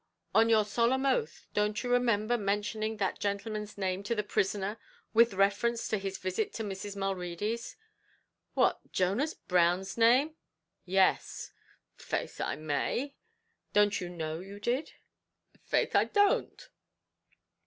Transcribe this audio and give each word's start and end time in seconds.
"On 0.33 0.49
your 0.49 0.65
solemn 0.65 1.05
oath 1.05 1.45
don't 1.53 1.83
you 1.83 1.91
remember 1.91 2.35
mentioning 2.35 2.97
that 2.97 3.19
gentleman's 3.19 3.77
name 3.77 4.01
to 4.01 4.15
the 4.15 4.23
prisoner 4.23 4.79
with 5.13 5.35
reference 5.35 5.87
to 5.89 5.99
his 5.99 6.17
visit 6.17 6.53
to 6.53 6.63
Mrs. 6.63 6.95
Mulready's?" 6.95 7.75
"What, 8.55 8.91
Jonas 8.91 9.35
Brown's 9.35 9.99
name?" 9.99 10.33
"Yes." 10.85 11.51
"Faix 11.97 12.39
I 12.41 12.55
may." 12.55 13.13
"Don't 13.73 14.01
you 14.01 14.09
know 14.09 14.39
you 14.39 14.59
did?" 14.59 14.93
"Faix 15.65 15.93
I 15.93 16.05
don't." 16.05 16.67